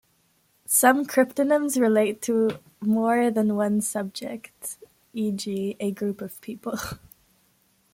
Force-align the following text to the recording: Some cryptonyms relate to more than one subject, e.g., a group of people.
Some 0.65 1.05
cryptonyms 1.05 1.79
relate 1.79 2.23
to 2.23 2.57
more 2.79 3.29
than 3.29 3.55
one 3.55 3.81
subject, 3.81 4.77
e.g., 5.13 5.77
a 5.79 5.91
group 5.91 6.21
of 6.23 6.41
people. 6.41 6.79